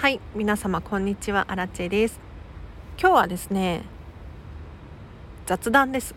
[0.00, 1.46] はい皆様こんにちは。
[1.48, 2.20] アラチェです。
[3.00, 3.82] 今日はですね
[5.46, 6.14] 雑談です。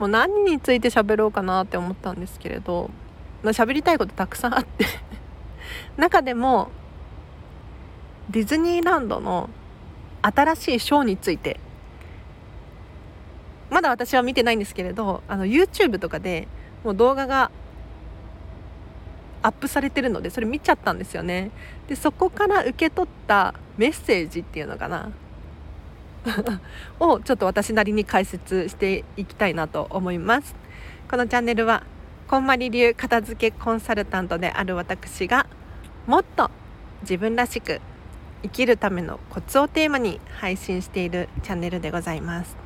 [0.00, 2.90] もう何について喋ろうかなって思ったんですけれど
[3.44, 4.86] 喋りたいことたくさんあって。
[5.96, 6.68] 中でも
[8.28, 9.50] ディズニーランドの
[10.22, 11.60] 新しいショーについて。
[13.70, 16.48] まだ私は見てないんですけれどあの YouTube とかで
[16.82, 17.52] もう動画が
[19.46, 21.52] アップされてるのでそれ見ちゃったんですよね。
[21.86, 25.10] でそこから受け取ったメッセージっていうのかな。
[26.98, 30.56] をちょっと私なりに解説していきたいなと思います。
[31.08, 31.84] このチャンネルは
[32.26, 35.46] こんまり流片付けコンサルタントである私が
[36.08, 36.50] もっと
[37.02, 37.80] 自分らしく
[38.42, 42.56] 生きるためのコツをテーマに配信しているチャンネルでございます。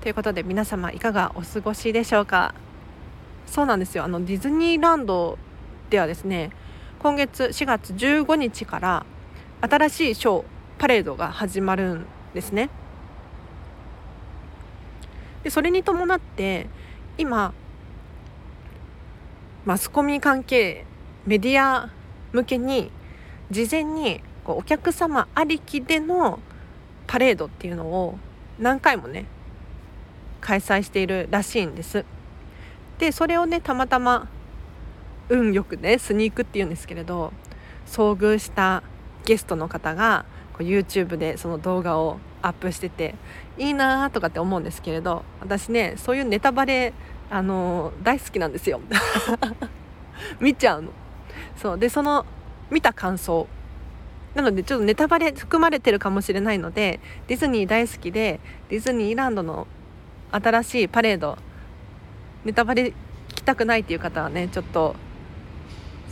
[0.00, 2.54] ということで皆様いかがお過ごしでしょうか？
[3.46, 4.04] そうなんですよ。
[4.04, 5.38] あのディズニーランド
[5.90, 6.50] ではですね
[6.98, 9.06] 今月4月15日から
[9.60, 10.44] 新しいショー
[10.78, 12.68] パレードが始まるんですね。
[15.42, 16.66] でそれに伴って
[17.18, 17.54] 今
[19.64, 20.84] マスコミ関係
[21.24, 21.90] メディア
[22.32, 22.90] 向けに
[23.50, 26.40] 事前にこうお客様ありきでの
[27.06, 28.18] パレードっていうのを
[28.58, 29.26] 何回もね
[30.40, 32.04] 開催しているらしいんです。
[32.98, 34.28] でそれをねたまたま
[35.28, 37.32] 運よくねスニークっていうんですけれど
[37.86, 38.82] 遭遇した
[39.24, 43.14] ゲストの方がこう YouTube でその動画をアップしてて
[43.58, 46.92] いいなーとかって思うんですけれど私ねそういうネタバレ
[47.28, 48.80] あのー、大好きなんですよ。
[50.40, 50.90] 見ちゃうの。
[51.56, 51.78] そう。
[51.78, 52.24] でその
[52.70, 53.48] 見た感想。
[54.34, 59.66] なのでちょっとネタバレ含まれてるかもしれないのでディズニー大好きでディズニーランドの
[60.30, 61.38] 新しいパレード
[62.44, 62.94] ネタバレ聞
[63.28, 64.94] きたくないっていう方はねちょっと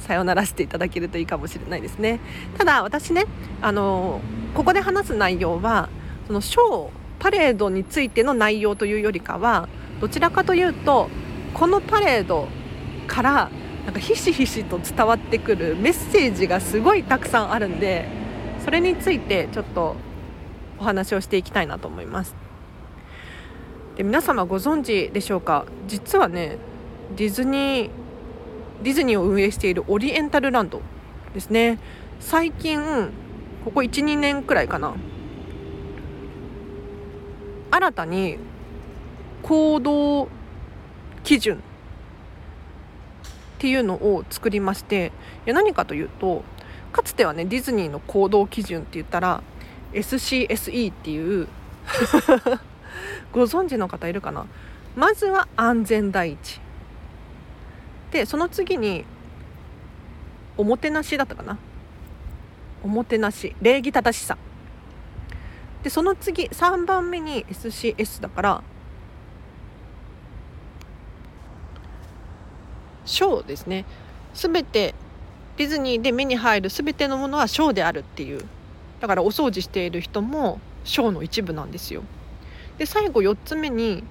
[0.05, 2.21] さよならしていただけるといいかもしれないですね。
[2.57, 3.25] ただ私ね
[3.63, 4.21] あの
[4.55, 5.89] ここで話す内容は
[6.27, 9.69] そのショーパレードについての内容というよりかは
[10.01, 11.09] どちらかというと
[11.55, 12.49] このパレード
[13.07, 13.51] から
[13.85, 18.07] なんかひしひしと伝わってくるメッセージがすごいたくさんあるんで
[18.65, 19.97] それについてちょっと
[20.79, 22.35] お話をしていきたいなと思います。
[23.97, 25.67] で皆様ご存知でしょうか？
[25.87, 26.59] 実はね
[27.17, 27.91] ディズニー
[28.85, 30.83] ディズニーを運営しているオリエンタルランド
[31.33, 31.79] ですね。
[32.21, 33.11] 最近
[33.65, 34.95] ここ12年くらいかな。
[37.71, 38.37] 新たに
[39.43, 40.29] 行動
[41.23, 41.61] 基準っ
[43.59, 45.13] ていうのを作りまして
[45.47, 46.45] いや何かというと
[46.93, 49.43] かつてはねディズニーの行動基準って言ったら
[49.95, 51.49] SCSE っていう
[53.33, 54.45] ご存知の方いるかな？
[54.95, 56.64] まずは安全第一。
[58.15, 59.05] でその次に
[60.57, 61.59] おもてなしだったかな。
[62.85, 63.57] おもてなし。
[63.61, 64.39] 礼儀正しさ。
[65.83, 68.63] でその次3番目に SCS だから
[73.05, 73.85] ショーですね。
[74.33, 74.95] 全て
[75.57, 78.45] ディズニーで目に入る全てのものはショーであるっていう。
[79.01, 82.05] だからお掃除している人もショーの一部なんですよ。
[82.79, 84.05] で最後4つ目に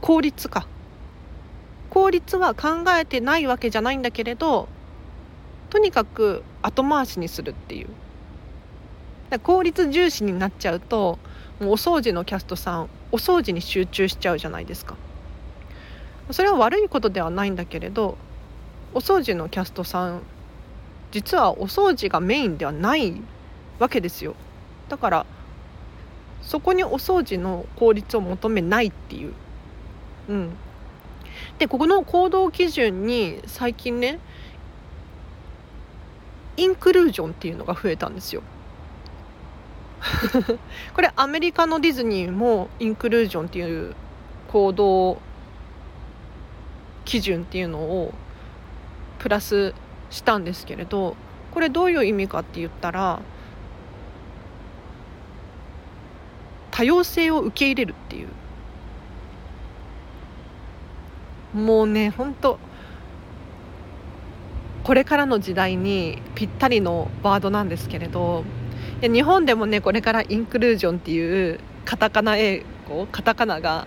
[0.00, 0.66] 効率化。
[1.92, 4.66] 効率は考えてないわけじゃないんだけれど
[5.68, 7.88] とにかく後回しにするっていう。
[9.42, 11.18] 効率重視になっちゃうと
[11.60, 14.96] もうお掃除のキャストさんお掃除に集中しちゃうじゃないですか。
[16.30, 18.16] それは悪いことではないんだけれど
[18.94, 20.22] お掃除のキャストさん
[21.10, 23.20] 実はお掃除がメインではない
[23.78, 24.34] わけですよ。
[24.88, 25.26] だから
[26.40, 29.34] そこにお掃除の効率を求めないっていう。
[30.30, 30.52] うん。
[31.62, 34.18] でここの行動基準に最近ね
[36.56, 38.42] インクルージョンっていうのが増えたんですよ。
[40.92, 43.94] これアメリカのディズニーもインクルージョンっていう
[44.48, 45.20] 行動
[47.04, 48.12] 基準っていうのを
[49.20, 49.72] プラス
[50.10, 51.14] したんですけれど
[51.52, 53.22] これどういう意味かって言ったら
[56.72, 58.41] 多様性を受け入れるっていう。
[61.54, 62.58] もうね本当
[64.84, 68.44] これからの時代にぴったりのワードなんですけれど
[69.00, 73.86] 日本でもねこれからインクルージョンっていうカタカナ英語カタカナが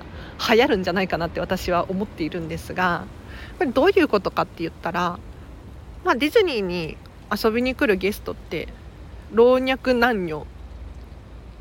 [0.49, 3.05] 流行るんじゃないかなって私は思っているんですが
[3.57, 5.19] これどういうことかって言ったら、
[6.03, 6.97] まあ、ディズニーに
[7.31, 8.67] 遊びに来るゲストって
[9.31, 10.45] 老若男女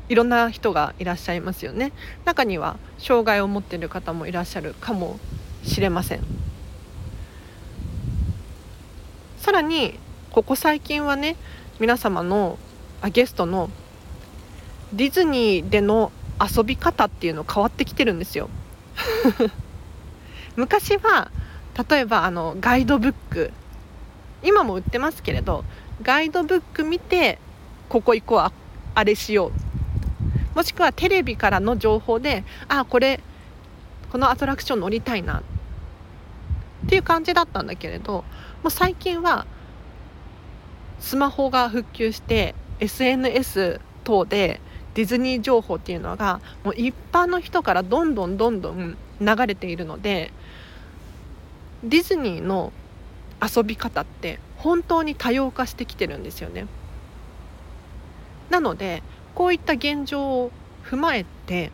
[0.07, 1.91] いろんな人がいらっしゃいますよね。
[2.25, 5.19] 中には障害を持っている方もいらっしゃるかも
[5.65, 6.21] しれません。
[9.37, 9.99] さらに
[10.31, 11.35] ここ最近はね
[11.79, 12.57] 皆様の
[13.01, 13.69] あゲストの
[14.93, 18.49] ディズニーでの遊び方っていうの変わってきてるんですよ。
[20.55, 21.31] 昔は
[21.89, 23.51] 例えばあのガイドブック。
[24.43, 25.65] 今も売ってますけれど
[26.03, 27.39] ガイドブック見て
[27.89, 28.51] ここ行こうあ
[28.93, 30.55] あれしよう。
[30.55, 33.21] もしくはテレビからの情報であこれ
[34.11, 35.43] このアトラクション乗りたいな。
[36.85, 38.23] っていう感じだったんだけれども
[38.65, 39.45] う最近は
[40.99, 44.61] スマホが復旧して SNS 等で
[44.93, 50.31] ディズニー情報っていうのがもう一般の人からどんどんどんどん流れているので
[51.83, 52.71] ディズニーの
[53.41, 56.67] 遊び方って本当に多様化してきてるんですよね。
[58.49, 59.03] なので
[59.33, 60.51] こういった現状を
[60.83, 61.71] 踏まえて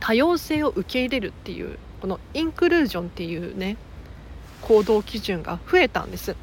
[0.00, 3.76] 多様性を受け入れるっていうこのインクルージョンっていうね
[4.62, 6.36] 行動基準が増えたんです。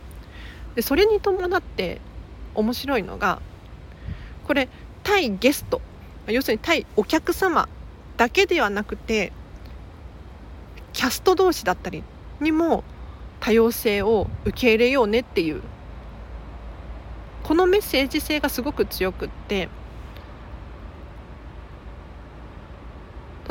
[0.75, 2.01] でそれに伴って
[2.53, 3.41] 面白いのが
[4.45, 4.69] これ
[5.03, 5.81] 対ゲスト。
[6.27, 7.69] 要するに対お客様
[8.17, 9.31] だけではなくて
[10.93, 12.03] キャスト同士だったり
[12.39, 12.83] にも
[13.39, 15.61] 多様性を受け入れようねっていう
[17.43, 19.69] このメッセージ性がすごく強くって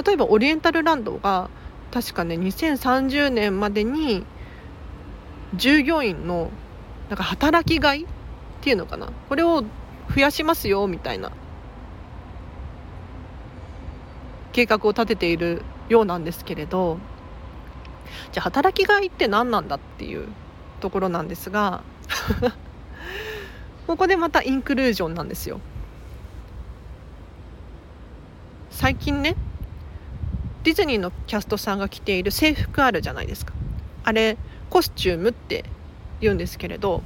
[0.04, 1.48] 例えばオリエンタルランドが
[1.92, 4.26] 確かね2030年までに
[5.56, 6.50] 従業員の
[7.08, 8.06] なんか働きがいっ
[8.60, 9.10] ていうのかな？
[9.28, 9.62] これを
[10.14, 11.32] 増やしますよみたいな
[14.52, 16.98] 計画を立てているようなんですけれど
[18.32, 20.28] じゃあ働きがいって何なんだっていう
[20.80, 21.82] ところなんですが
[23.86, 25.60] ここでまたインクルージョンなんですよ。
[28.70, 29.36] 最近ね
[30.62, 33.52] ディズニーのキャストさんが着ている制服あるじゃないですか。
[34.04, 34.36] あれ
[34.70, 35.64] コスチュームって
[36.20, 37.02] 言うんですけれど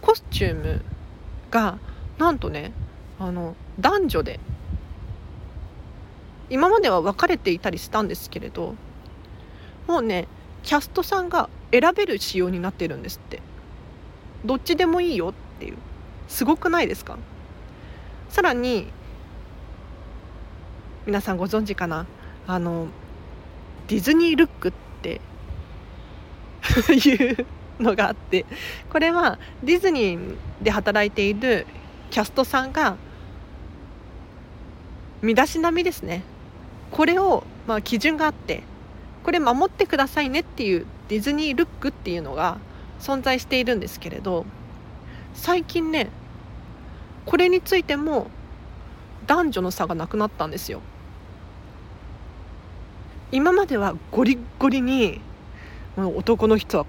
[0.00, 0.82] コスチューム
[1.50, 1.78] が
[2.18, 2.72] なんとね
[3.18, 4.40] あの男女で
[6.50, 8.74] 今までは分かれていたりしたんですけれど
[9.86, 10.26] もうね
[10.62, 13.42] キャストさんが選べる仕様になってるんですって。
[14.44, 15.76] どっちでもいいよっていう。
[16.28, 17.18] すごくないですか？
[18.28, 18.86] さらに
[21.06, 22.06] 皆さんご存知かな？
[22.46, 22.86] あの
[23.88, 24.72] ディズニールックっ
[25.02, 25.20] て
[26.92, 27.46] いう
[27.80, 28.44] のがあって
[28.90, 31.66] これはディズニーで働いている
[32.10, 32.96] キャストさんが
[35.22, 36.22] 身だしなみですね。
[36.90, 38.62] これをまあ基準があって
[39.24, 42.58] これ守ってくださいねっていうディズニールックっていうのが
[43.00, 44.46] 存在しているんですけれど
[45.34, 46.08] 最近ね
[47.26, 48.28] これについても
[49.26, 50.80] 男女の差がなくなったんですよ。
[53.30, 55.20] 今まではゴリゴリに
[56.06, 56.86] 男の人は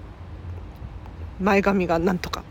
[1.40, 2.44] 前髪がなんとか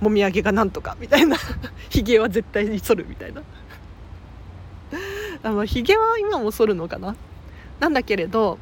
[0.00, 1.36] もみあげがなんとかみたいな。
[1.88, 3.42] ひげは絶対に剃るみたいな。
[5.42, 7.16] あのひげは今も剃るのかな。
[7.80, 8.58] なんだけれど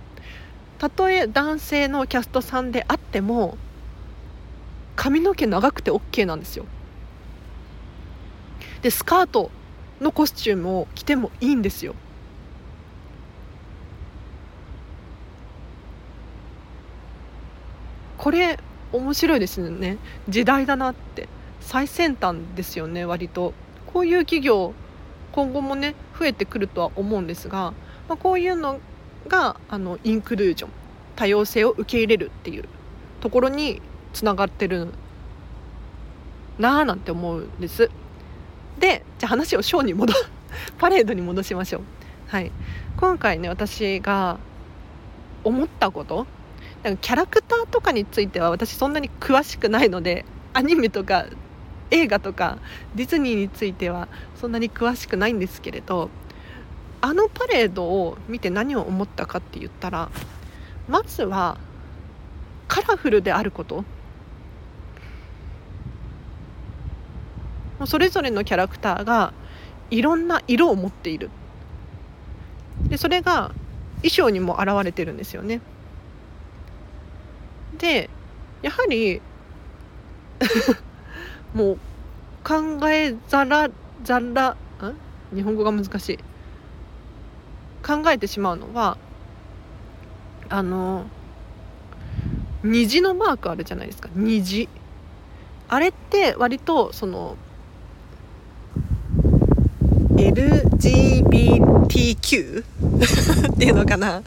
[0.79, 3.57] たとえ男性のキャストさんであっても
[4.97, 6.67] 髪の毛長くて OK なんですよ。
[8.83, 9.50] でスカート
[10.00, 11.95] のコスチュームを着てもいいんですよ。
[18.25, 18.59] これ
[18.91, 19.99] 面白いですね。
[20.31, 21.29] 時代だなって。
[21.61, 23.52] 最先端ですよね割と。
[23.93, 24.73] こういう企業
[25.33, 27.75] 今後もね増えてくるとは思うんですが、
[28.09, 28.81] まあ、こういうの
[29.28, 30.71] があのインクルージョン
[31.16, 32.64] 多様性を受け入れるっていう
[33.21, 33.83] ところに
[34.14, 34.88] つながってる
[36.59, 37.90] なあなんて思うんです。
[38.78, 40.14] でじゃあ話をショーに戻
[40.81, 41.83] パレードに戻しましょう。
[42.28, 42.50] はい。
[42.97, 44.38] 今回ね私が
[45.45, 46.26] 思ったこと
[46.85, 51.26] なんかキャラクターとかについては私そんなに詳しくないのでアニメとか
[51.91, 52.59] 映画とか
[52.95, 56.11] ディズニーについてはそんなに詳しくないんですけれど
[57.00, 60.11] あのパレードを見て何を思ったかって言ったら
[60.88, 61.59] まずは
[62.69, 63.85] カラフルであること。
[67.87, 69.35] それぞれのキャラクターが
[69.91, 71.31] いろんな色を持っている。
[72.88, 73.53] でそれが
[73.97, 75.61] 衣装にも表れてるんですよね。
[77.78, 78.11] で
[78.62, 79.21] やはり
[81.54, 81.78] もう
[82.43, 83.69] 考えざら
[84.02, 84.57] ざらん
[85.35, 86.19] 日本語が難しい。
[87.85, 88.97] 考えてしまうのは
[90.49, 91.04] あの
[92.62, 94.09] 虹のマークあるじゃないですか。
[94.14, 94.71] 虹。
[95.69, 97.37] あれって割とその
[100.16, 102.64] LGBTQ
[103.52, 104.23] っていうのかな。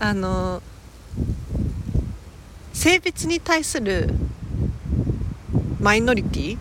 [0.00, 0.62] あの
[2.78, 4.08] 性別に対する
[5.80, 6.58] マイノリティ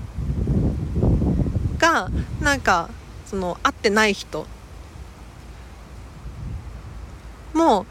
[1.77, 2.09] が
[2.41, 2.89] なんか
[3.27, 4.47] その会ってない人
[7.53, 7.85] も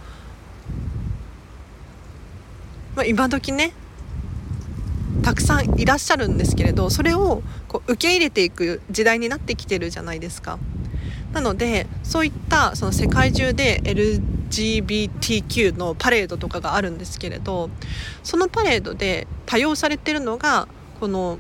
[2.97, 3.73] まあ、今時ね
[5.23, 10.59] たくさんいらっしゃるんですけれどそれをこう受け入れていく時代になってきてるじゃないですか。
[11.33, 13.81] なのでそういったその世界中で
[14.51, 17.71] LGBTQ のパレードとかがあるんですけれど
[18.23, 20.69] そのパレードで多用されてるのが
[21.01, 21.39] この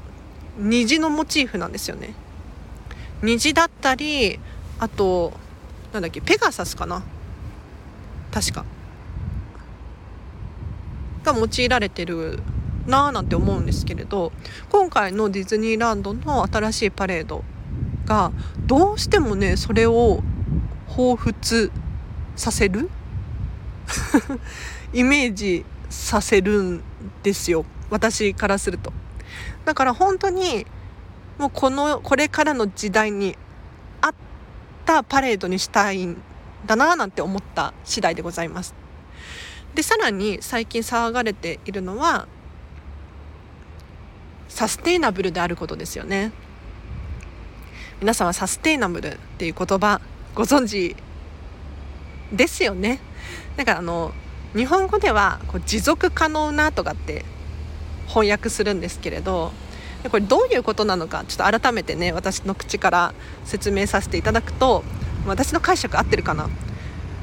[0.58, 2.14] 虹のモチーフなんですよね。
[3.22, 4.38] 虹だったり
[4.78, 5.32] あと
[5.92, 7.02] なんだっけペガサスかな
[8.30, 8.64] 確か
[11.24, 12.40] が用いられてる
[12.86, 14.32] なーなんて思うんですけれど
[14.70, 17.42] 今回のディズニーランドの新しいパレード
[18.04, 18.32] が
[18.66, 20.22] どうしてもねそれを
[20.88, 21.70] 彷彿
[22.36, 22.90] させる
[24.92, 26.82] イメージさせるん
[27.22, 27.64] ですよ。
[27.90, 28.92] 私からすると。
[29.64, 30.66] だから本当に
[31.38, 33.36] もうこのこれからの時代に
[34.00, 34.14] 合っ
[34.84, 36.20] たパレードにしたいん
[36.66, 38.74] だななんて思った次第でございます。
[39.74, 42.26] でさらに最近騒がれているのは
[44.48, 46.32] サステイナブルであることですよね。
[48.00, 50.00] 皆さんはサステイナブルっていう言葉
[50.34, 50.96] ご存知
[52.32, 52.98] ですよね。
[53.56, 54.12] なんかあの
[54.54, 57.24] 日本語ではこう持続可能なとかって
[58.06, 59.52] 翻訳するんですけれど
[60.10, 63.14] これどういうことなのかちょっと改めてね私の口から
[63.44, 64.84] 説明させていただくと
[65.26, 66.48] 私の解釈合ってるかな？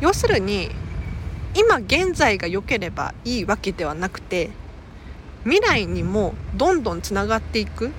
[0.01, 0.69] 要するに
[1.55, 4.49] 今現在が良ければいいわけではなくて
[5.43, 7.91] 未来にもどんどんつながっていく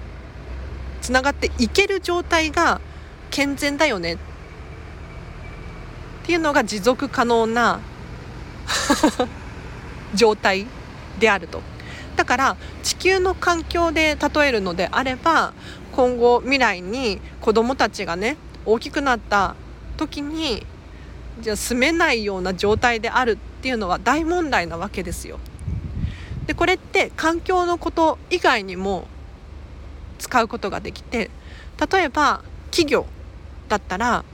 [1.00, 2.80] つながっていける状態が
[3.30, 4.18] 健全だよねっ
[6.24, 7.80] っていうのが持続可能な
[10.14, 10.66] 状態
[11.18, 11.60] であると
[12.16, 15.52] だから地球の環境で例えるのであれば
[15.92, 19.54] 今後未来に子どもたちがね大きくなった
[19.98, 20.66] 時に
[21.40, 25.38] じゃ住めないような状態であるっていうのは大問題なわけですよ。
[26.46, 29.08] でこれって環境のこと以外にも
[30.18, 31.30] 使うことができて
[31.92, 32.40] 例えば
[32.70, 33.04] 企業
[33.68, 34.24] だったら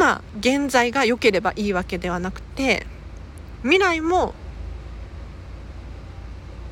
[0.00, 2.86] 今現在が良ければいいわけではなくて
[3.60, 4.32] 未来も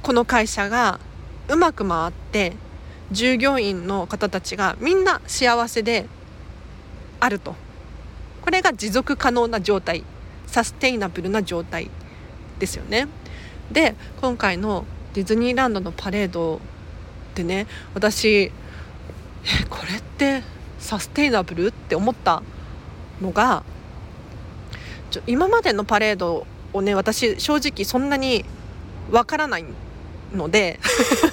[0.02, 0.98] この会社が
[1.46, 2.54] うまく回って
[3.12, 6.06] 従業員の方たちがみんな幸せで
[7.20, 7.54] あると。
[8.40, 10.04] これが持続可能な状態
[10.46, 11.90] サステイナブルな状態
[12.58, 13.08] ですよね。
[13.70, 16.62] で今回のディズニーランドのパレード
[17.34, 18.52] でね私え
[19.68, 20.42] これって
[20.78, 22.42] サステイナブルって思った
[23.22, 23.62] のが
[25.10, 28.44] ちょ今までのパレードをね私正直そんなに
[29.10, 29.64] わからない
[30.34, 30.78] ので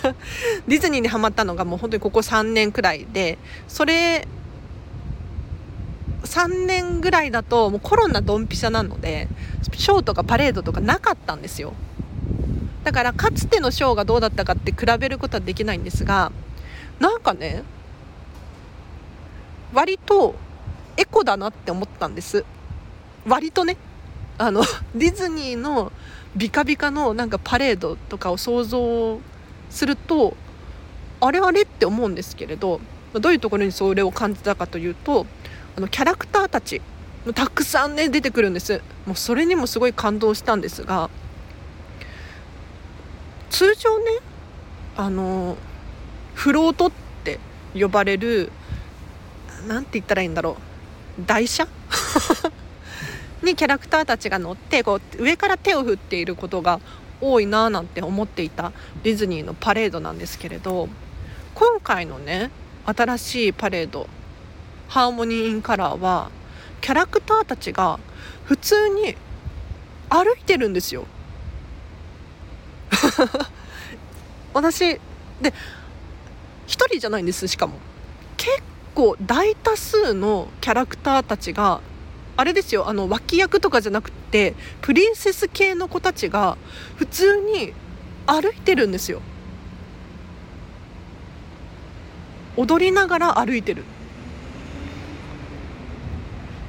[0.68, 3.38] ディズニーにハマったのがもう本当にここ3年くらいで
[3.68, 4.28] それ
[6.24, 9.28] 3年ぐらいだともうコロナドンピシャなので
[9.74, 11.74] ショーとかパレードとかなかったんですよ。
[12.84, 16.32] だからかつてのショーがどうだったかって比べることはできないんですが
[17.00, 17.64] なんかね
[19.74, 20.36] 割と
[20.98, 22.46] エコだなって思ったんです。
[23.28, 23.78] 割とね。
[24.38, 25.92] あの ディズニーの
[26.36, 29.20] ビカビカのなんかパレードとかを想像
[29.70, 30.36] すると
[31.22, 32.82] あれあれって思うんですけれど
[33.14, 35.26] どういうところにそれを感じたかというと
[35.78, 36.82] あのキャラクターたち
[37.34, 38.82] たくさんね出てくるんです。
[39.06, 41.10] もうそれにもすごい感動したんですが
[43.50, 44.06] 通常ね
[44.98, 45.58] あの
[46.34, 46.92] フロートっ
[47.24, 47.40] て
[47.74, 48.52] 呼ばれる
[49.68, 50.75] 何て言ったらいいんだろう。
[51.26, 51.68] 台車？
[53.44, 56.80] にキャラクターたちが乗ってこう上から手を振っていることが
[57.22, 60.90] 多いなーなんて思っていたディズニーのパレードなんですけれど
[61.54, 62.52] 今回のね
[62.86, 64.08] 新しいパレード
[64.88, 66.30] ハーモニー・イン・カラーは
[66.82, 68.00] キャラクターたちが
[68.44, 69.16] 普通に
[70.10, 71.06] 歩いてるんですよ。
[74.54, 75.00] 私
[75.42, 75.52] で1
[76.68, 77.80] 人じゃないんですしかも。
[78.38, 78.62] 結
[78.96, 81.82] 構大多数のキャラクターたちが
[82.38, 86.58] あれですよあの脇役とかじゃなくてプリンセス系の子たちが
[86.96, 87.74] 普通に
[88.26, 89.22] 歩いてるんですよ。
[92.58, 93.84] 踊りながら歩いてる。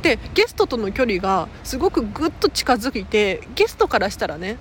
[0.02, 4.58] でゲストとの距離がすごくぐっと近づいてゲストからしたらね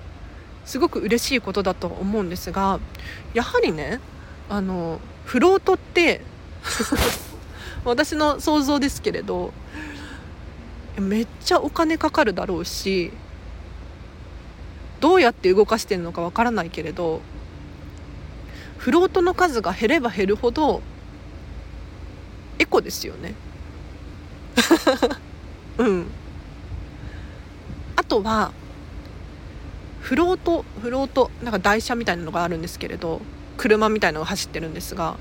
[0.64, 2.80] すごく嬉しいことだと思うんですが
[3.32, 4.00] やはりね
[4.48, 6.20] あのフロートって
[7.90, 9.52] 私の想像ですけれど
[10.98, 13.12] めっちゃお金かかるだろうし
[15.00, 17.20] どうやって動かしてるのかわからないけれど
[18.78, 20.82] フロートの数が減れば減るほど
[22.58, 23.34] エコですよね。
[25.78, 26.06] うん。
[27.96, 28.52] あとは
[30.00, 33.20] フロートフロートなんか台車みたいなのがあるんですけれど
[33.56, 35.16] 車みたいなのが走ってるんですが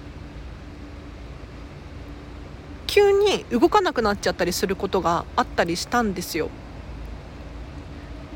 [2.95, 6.49] 急に動かなくなっちゃったりすることがあったりしたんですよ。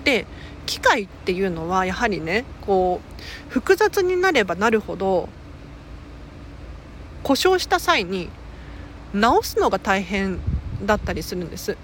[0.04, 0.25] で
[0.66, 3.00] 機械っていうのはやはりねこ
[3.48, 5.30] う複雑になればなるほど
[7.24, 8.28] 故障した際に
[9.13, 10.42] 直すのが大変
[10.86, 11.78] だったりするんです。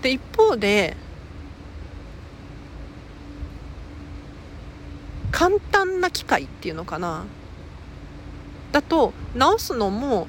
[0.00, 0.96] で一方で
[5.30, 7.26] 簡単な機械っていうのかな
[8.72, 10.26] だと直すのも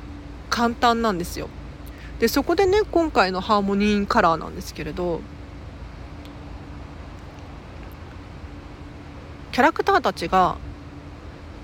[0.50, 1.48] 簡単なんですよ。
[2.20, 5.22] でそこでね今回のハーモニーカラーなんですけれど
[9.52, 10.58] キャラクターたちが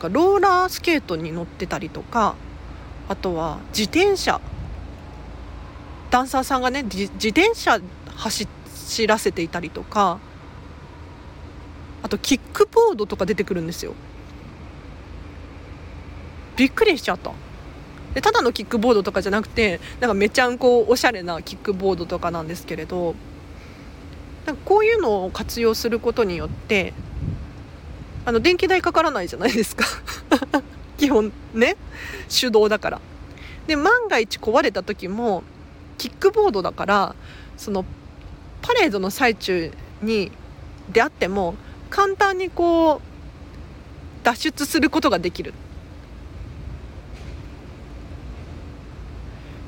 [0.02, 2.36] ローラースケートに乗ってたりとか
[3.08, 4.42] あとは自転車。
[6.12, 7.80] ダンサーさんがね自転車
[8.16, 8.48] 走
[9.08, 10.20] らせていたりとか
[12.02, 13.94] あとキックボードとか出てくるんですよ。
[16.56, 17.32] びっくりしちゃった。
[18.16, 23.14] でただのキックボードとかじゃなくてなんかめちゃんこおしゃれなキックボードとかなんですけれど
[24.46, 26.94] なんかこういうのを活用することによって
[28.26, 29.86] あの電気代かからないじゃないですか。
[30.98, 31.76] 基本ね。
[32.28, 33.02] 手動だから。
[33.68, 35.44] で万が一壊れた時も
[35.98, 37.16] キックボードだから
[37.58, 37.86] その
[38.62, 40.32] パレードの最中に
[40.92, 41.56] であっても
[41.90, 43.02] 簡単にこう
[44.24, 45.54] 脱出することができる。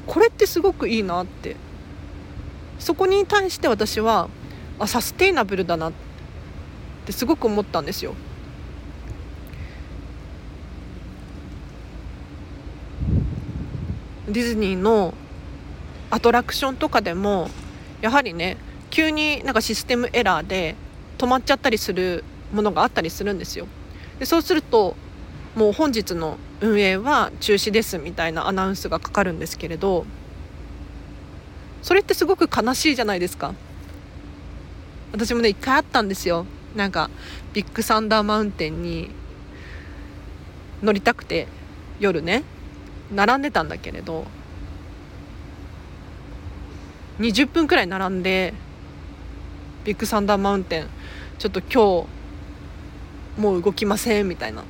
[0.07, 1.55] これってすごくいいなって
[2.79, 4.29] そこに対して私は
[4.79, 5.93] あサステイナブルだなっ
[7.05, 8.15] てすごく思ったんですよ。
[14.27, 15.13] ディズニーの
[16.09, 17.49] アトラクションとかでも
[18.01, 18.57] やはりね
[18.89, 20.75] 急になんかシステムエラーで
[21.17, 23.67] 止まっちゃったりするものがあったりするんですよ。
[24.19, 24.95] でそうすると
[25.55, 30.05] もう本日の運営は中止ですみたいなアナウンスがかかるんですけれど
[31.83, 33.53] それってすごく悲しいじゃないですか。
[35.11, 36.45] 私もね一回あったんですよ。
[36.75, 37.09] なんか
[37.53, 39.09] ビッグサンダーマウンテンに
[40.83, 41.47] 乗りたくて
[41.99, 42.43] 夜ね
[43.13, 44.25] 並んでたんだけれど
[47.19, 48.53] 20分くらい並んで
[49.85, 50.87] ビッグサンダーマウンテン
[51.39, 52.05] ちょっと今
[53.37, 54.63] 日もう動きませんみたいな。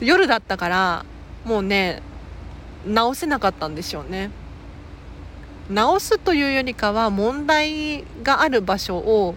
[0.00, 1.04] 夜だったから
[1.44, 2.02] もうね
[2.86, 4.30] 直せなかったんでしょうね。
[5.70, 9.34] 直すというよりかは問題がある場所を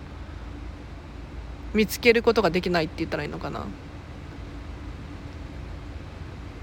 [1.74, 3.66] 見つけることができないって言ったらいいのかな。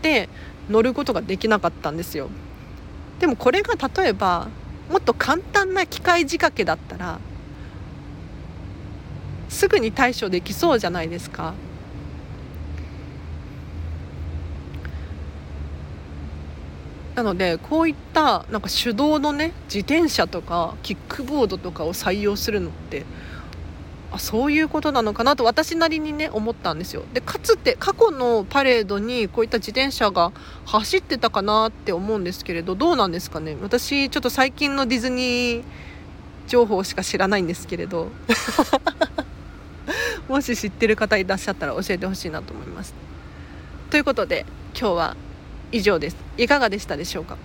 [0.03, 0.29] で
[0.71, 2.31] 乗ることができなかったんですよ。
[3.19, 4.49] でもこれが例えば
[4.91, 7.19] もっと簡単な機械仕掛けだったら
[9.49, 11.55] すぐに対処できそうじゃないですか。
[17.19, 23.05] なのでこういったなんか手動のね自転車とかキックボードとかを採用するのって
[24.13, 27.03] あそういうことなのかなと私なりにね思ったんですよ。
[27.13, 30.31] でかつて過去のパレードにこういった自転車が
[30.65, 33.57] 走ってたかなって思うんですけれどどうなんですかね？
[33.61, 35.63] 私ちょっと最近のディズニー
[36.47, 38.13] 情報しか知らないんですけれど
[40.29, 42.95] もし知ってる方いらっしゃったら教えてほしいなと思います。
[43.91, 44.47] ということで
[44.79, 45.17] 今日は
[45.73, 46.17] 以上です。
[46.37, 47.37] いかがでしたでしょうか？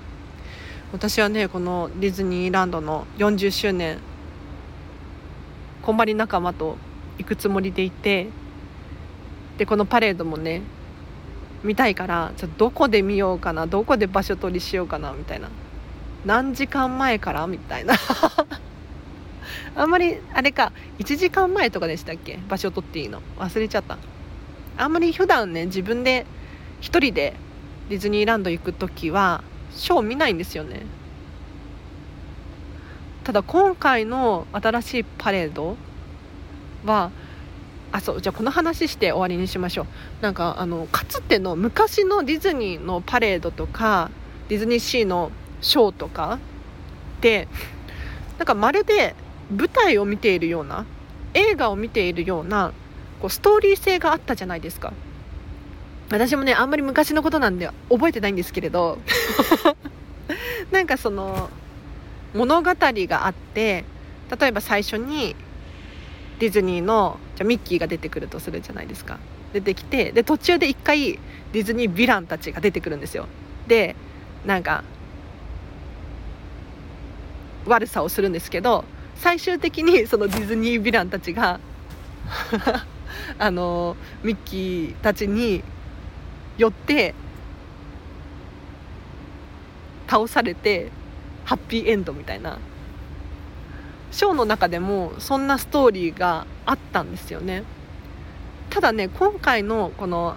[0.91, 3.97] 私はねこのディズニーランドの40周年
[5.81, 6.77] こんまり仲間と
[7.17, 8.27] 行くつもりでいて
[9.57, 10.61] でこのパレードもね
[11.63, 13.65] 見たいからちょどこで見ようかな？
[13.67, 15.13] どこで場所取りしようかな？
[15.13, 15.49] みたいな。
[16.25, 17.47] 何時間前から？
[17.47, 17.95] みたいな。
[19.75, 22.37] あんまりあれか1時間前とかでしたっけ？
[22.47, 23.21] 場所取っていいの？
[23.39, 23.97] 忘れちゃった。
[24.77, 26.25] あんまり普段ね自分で
[26.81, 27.33] 1人で
[27.89, 30.81] ディズニーランド行く時はショー見ないんですよね。
[33.23, 35.77] ただ今回の新しいパレード
[36.85, 37.11] は
[37.91, 39.85] あそうじゃあこの話して終わりにしましょう。
[40.21, 44.11] なんかあのかつての昔のディズニーのパレードとか
[44.49, 46.39] ディズニーシーのショーとか
[47.21, 47.47] で
[48.37, 49.15] なんかまるで
[49.55, 50.85] 舞台を見ているような
[51.33, 52.73] 映画を見ているような
[53.21, 54.91] こうストーリー性があったじゃないですか。
[56.13, 58.99] 私もねあんまり昔のことなんで覚えてないんですけれど。
[60.71, 61.49] なんかその
[62.33, 63.83] 物語があって
[64.39, 65.35] 例えば最初に
[66.39, 69.19] ディズニーのじゃミッキーが出てくるとするじゃないですか。
[69.53, 71.19] 出てきてで途中で一回
[71.51, 73.27] ディズニーヴィランたちが出てくるんですよ。
[73.67, 73.95] で
[74.45, 74.83] なんか
[77.65, 78.83] 悪さをするんですけど
[79.15, 81.59] 最終的にそのディズニーヴィランたちが
[83.37, 85.63] あのミッキーたちに
[86.57, 87.13] よって
[90.07, 90.91] 倒されて
[91.45, 92.59] ハッピーエンドみたいな。
[94.13, 97.63] ショーの中でもそんなストーリーがあったんですよね。
[98.69, 100.35] ただね今回のこの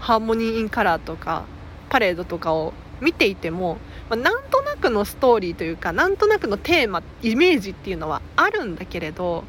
[0.00, 1.44] ハーモニー・イン・カラーとか
[1.90, 3.76] パレードとかを見ていても、
[4.08, 9.44] まあ、なんとなくのストーリーというかなんとなくのテーマイメージっていうのはあるんだけれど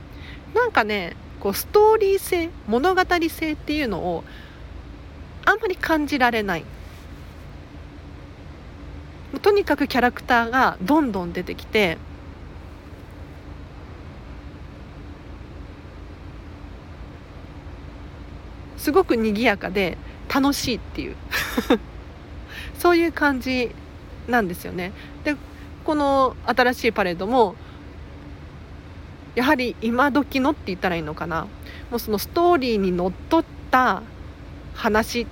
[0.54, 4.24] なんかねこうストーリー性物語性っていうのを
[5.48, 6.66] あんまり感じられない。
[9.42, 11.98] とにかくキャラクターがどんどん出てきて
[18.78, 19.98] すごく賑やかで
[20.34, 21.16] 楽しいっていう。
[22.78, 23.74] そういう感じ
[24.28, 24.92] なんですよね。
[25.24, 25.38] で
[25.86, 27.56] この新しいパレードも
[29.36, 31.48] やはり今時のって言ったらいいのかな。
[31.90, 34.02] もうそのストーリーにのっとった
[34.74, 35.26] 話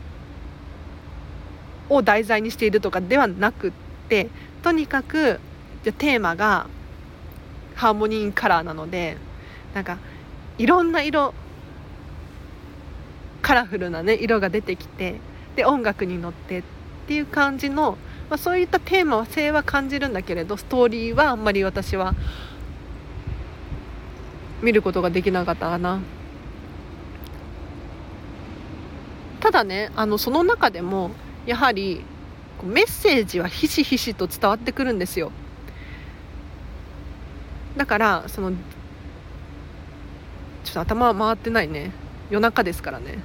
[1.89, 3.71] を題材にしているとかではなくっ
[4.10, 4.30] て
[4.63, 5.39] とにかく
[5.84, 6.67] じゃテーマが
[7.76, 9.17] ハーモニーカラーなので
[9.74, 9.98] なんか
[10.58, 11.34] いろんな色
[13.41, 15.19] カラフルなね色が出てきて
[15.56, 16.63] で音楽に乗ってっ
[17.08, 17.98] ていう感じの、
[18.30, 22.15] まあ、そういったテーマ性は感じるんだけれどストーリーはあんまり私は
[24.62, 26.00] 見ることができなかったかな。
[29.41, 31.12] ただねあのその中でも
[31.45, 32.01] やはり
[32.63, 35.31] メッセージはひしひしと伝わってくるんですよ。
[37.77, 38.51] だからその
[40.63, 41.91] ちょっと頭回ってないね。
[42.29, 43.19] 夜中ですからね。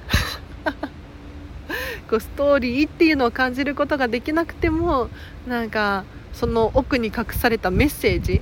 [2.09, 5.09] こうストーリーっていうのを感じることができなくても
[5.47, 6.03] なんか
[6.33, 8.41] その奥に隠されたメッセージ。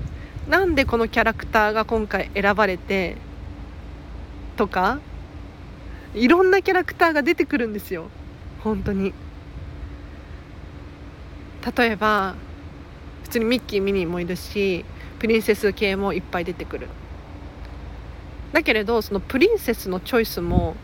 [0.49, 3.17] なんでこのキャラクターが今回選ばれて
[4.57, 4.97] とか
[6.15, 8.09] いろんなキャラクターが出てくるんですよ。
[8.63, 9.13] 本当に。
[11.77, 12.35] 例えば
[13.23, 14.85] 普通にミッキーミニーもいるし
[15.19, 16.87] プリンセス系もいっぱい出てくる
[18.53, 20.75] だけれどそのプリンセスのチョイスも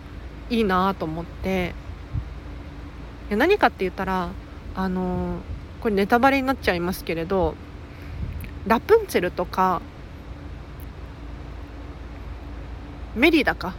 [0.49, 1.73] いいなと思って
[3.29, 4.29] 何かって言ったら
[4.75, 5.39] あの
[5.81, 7.55] これネタバレになっちゃいますけれど
[8.67, 9.81] ラプンツェルとか
[13.15, 13.73] メリダか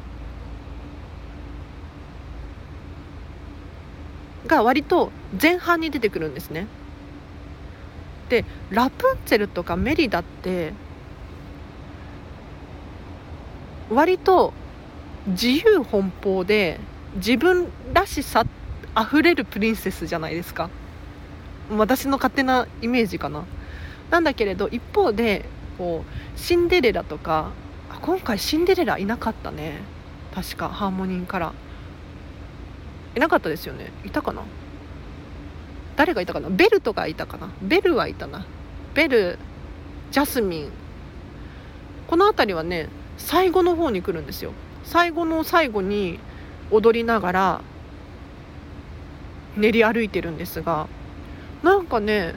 [4.47, 6.67] が割と前半に出てくるんですね。
[8.29, 10.73] でラプンツェルとかメリダって
[13.91, 14.53] 割と
[15.29, 16.81] 自由奔放で
[17.17, 18.45] 自分らしさ
[18.95, 20.71] あふれるプリンセスじゃないですか。
[21.71, 23.45] 私の勝手なイメージかな。
[24.11, 25.45] なんだけれど一方で
[25.79, 27.51] こうシンデレラとか
[28.03, 29.81] 今回シンデレラいなかったね。
[30.35, 31.53] 確かハーモニーから。
[33.17, 33.93] いなかったですよね。
[34.05, 34.43] いたかな？
[35.97, 36.51] 誰がいたかな？
[36.51, 37.51] ベルとかいたかな？
[37.63, 38.47] ベルはいたな。
[38.95, 39.39] ベル
[40.11, 40.71] ジャスミン。
[42.07, 44.53] この辺りはね最後の方に来るんですよ。
[44.85, 46.21] 最後の最後に
[46.71, 47.61] 踊りながら
[49.57, 50.87] 練り歩いてるんですが
[51.63, 52.35] なんかね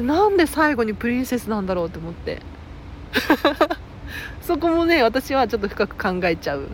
[0.00, 2.40] なんで最後にプリンセスなんだろうって思って。
[4.46, 6.68] そこもね私はちょっと深く考えちゃう。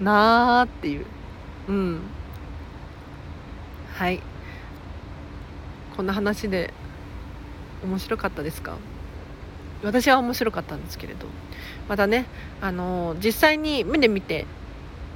[0.00, 1.04] なーっていう。
[1.68, 2.00] うん。
[3.92, 4.22] はい。
[5.94, 6.72] こんな話で
[7.84, 8.78] 面白かったですか？
[9.82, 11.26] 私は面白かったんですけれど。
[11.88, 12.24] またね、
[12.62, 14.46] あのー、実際に目で見て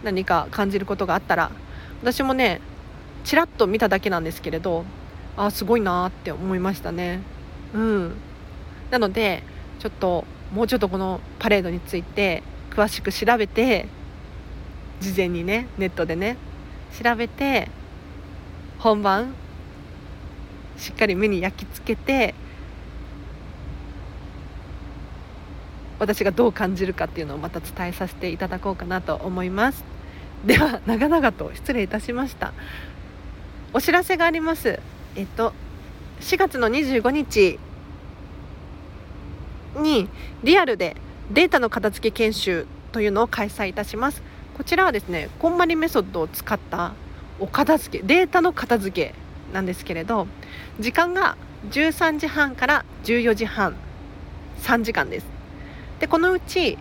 [0.02, 1.50] 何か感じることがあったら
[2.02, 2.60] 私もね
[3.24, 4.84] ちらっと見ただけなんですけれど
[5.38, 7.20] あすごいなって思いましたね。
[7.72, 8.14] うん。
[8.90, 9.42] なので
[9.78, 13.88] ちょっともうちょっとこのパレードについて詳しく調べて
[15.00, 16.36] 事前にねネットでね
[17.02, 17.68] 調べて
[18.78, 19.34] 本番
[20.76, 22.34] しっかり目に焼き付けて
[25.98, 29.84] 私がどう感じるかっていうのをまた伝えさせていただこうかなと思います。
[30.44, 32.52] では長々と失礼いたしました。
[33.72, 34.78] お知らせがあります。
[35.16, 35.52] えっと
[36.20, 37.58] 4月の25日
[39.76, 40.08] に
[40.42, 40.96] リアルで
[41.30, 44.22] データの片付け研修というのを開催いたします。
[44.56, 46.94] こちらはですねこんまりメソッドを使った
[47.40, 49.14] お片付けデータの片付け
[49.52, 50.28] なんですけれど
[50.78, 51.36] 時間が
[51.70, 53.74] 13時半から14時半
[54.62, 55.26] 3時間です。
[55.98, 56.78] でこのうち、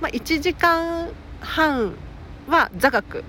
[0.00, 1.94] まあ、1時間半
[2.48, 3.24] は座学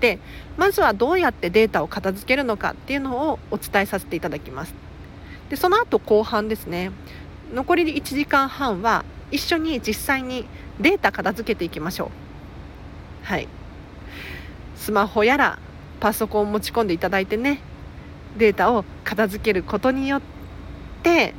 [0.00, 0.18] で
[0.56, 4.74] まずはどうやってデータを片付けるのかっていうのをお伝えさせていただきます。
[5.50, 6.90] でその後後半ですね
[7.52, 10.46] 残り1時間半は一緒に実際に
[10.80, 13.26] データ片付けていきましょう。
[13.26, 13.48] はい。
[14.76, 15.58] スマホやら
[16.00, 17.60] パソコンを持ち込んでいただいてね
[18.36, 20.22] データを片付けることによっ
[21.02, 21.34] て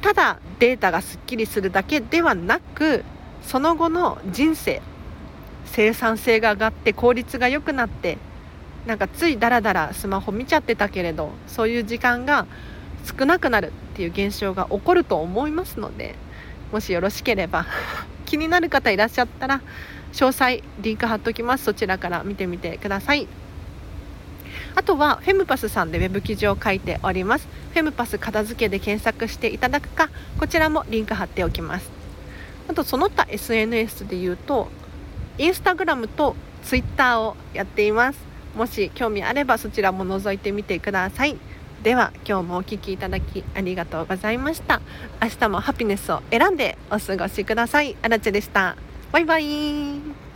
[0.00, 3.04] ただデータがすっきりするだけではなく
[3.42, 4.80] その後の人生
[5.64, 8.18] 生産性が上がって効率が良くなって
[8.86, 12.46] なんかついダラダラスマホ見ちゃってたけれどそういう時間が
[13.18, 16.14] 少なくなるっていう現象が起こると思いますので
[16.72, 17.66] もしよろしければ
[18.26, 19.60] 気になる方いらっしゃったら
[20.12, 21.64] 詳細リンク貼っときます。
[21.64, 23.26] そちらから見てみてください。
[24.74, 27.48] あとはフェムパスさんでウェブ記事を書いております。
[27.72, 31.90] フェムパス片付けで検索していただくかこちらもリンク貼っておきます。
[32.68, 34.68] あとその他 SNS で言うと
[35.36, 38.18] インスタグラムとツイッターをやっています。
[38.56, 41.36] もし興味あればそちらも覗いてみてください。
[41.82, 44.80] では今日もお聴きいただきありがとうございました。
[45.22, 47.96] 明日もハピネスを選んでお過ごしください。
[48.02, 48.76] あらちでした。
[49.12, 50.27] バイバイ。